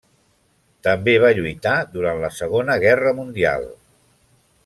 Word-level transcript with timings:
També 0.87 1.13
va 1.23 1.29
lluitar 1.39 1.75
durant 1.97 2.23
la 2.25 2.33
Segona 2.39 2.79
Guerra 2.87 3.13
Mundial. 3.21 3.71